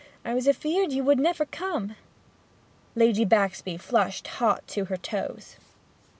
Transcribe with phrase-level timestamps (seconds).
[0.25, 1.95] I was afeard you would never come!'
[2.95, 5.57] Lady Baxby flushed hot to her toes.